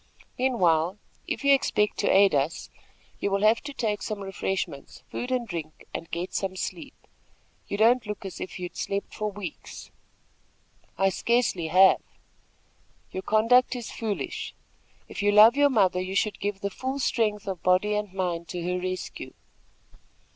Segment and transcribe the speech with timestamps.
[0.35, 0.97] Meanwhile,
[1.27, 2.71] if you expect to aid us,
[3.19, 6.95] you will have to take some refreshments, food and drink, and get some sleep.
[7.67, 9.91] You don't look as if you had slept for weeks."
[10.97, 12.01] "I scarcely have."
[13.11, 14.55] "Your conduct is foolish.
[15.07, 18.47] If you love your mother, you should give the full strength of body and mind
[18.47, 19.35] to her rescue."